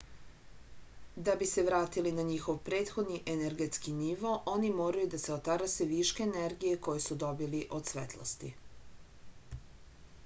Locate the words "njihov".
2.29-2.57